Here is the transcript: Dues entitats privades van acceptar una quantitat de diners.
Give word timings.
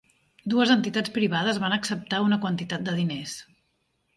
Dues 0.53 0.71
entitats 0.75 1.13
privades 1.17 1.59
van 1.65 1.75
acceptar 1.77 2.23
una 2.31 2.41
quantitat 2.47 2.89
de 2.89 2.97
diners. 3.03 3.37